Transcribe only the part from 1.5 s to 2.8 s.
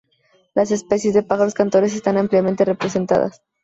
cantores están ampliamente